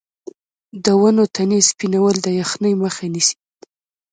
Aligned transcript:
د 0.85 0.87
ونو 1.01 1.23
تنې 1.35 1.59
سپینول 1.69 2.15
د 2.21 2.27
یخنۍ 2.39 2.73
مخه 2.83 3.05
نیسي؟ 3.13 3.35